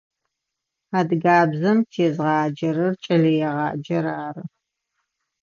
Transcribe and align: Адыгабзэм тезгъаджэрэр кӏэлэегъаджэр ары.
Адыгабзэм 0.97 1.77
тезгъаджэрэр 1.91 2.93
кӏэлэегъаджэр 3.03 4.05
ары. 4.25 4.43